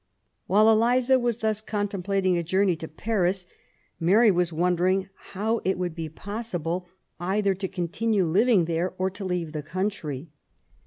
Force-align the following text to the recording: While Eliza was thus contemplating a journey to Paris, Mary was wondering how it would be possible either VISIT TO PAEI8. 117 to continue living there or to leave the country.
While 0.47 0.67
Eliza 0.67 1.19
was 1.19 1.37
thus 1.37 1.61
contemplating 1.61 2.35
a 2.35 2.41
journey 2.41 2.75
to 2.77 2.87
Paris, 2.87 3.45
Mary 3.99 4.31
was 4.31 4.51
wondering 4.51 5.09
how 5.13 5.61
it 5.63 5.77
would 5.77 5.93
be 5.93 6.09
possible 6.09 6.87
either 7.19 7.51
VISIT 7.53 7.59
TO 7.59 7.67
PAEI8. 7.67 7.71
117 7.71 7.71
to 7.71 7.75
continue 7.75 8.25
living 8.25 8.65
there 8.65 8.95
or 8.97 9.11
to 9.11 9.23
leave 9.23 9.51
the 9.51 9.61
country. 9.61 10.31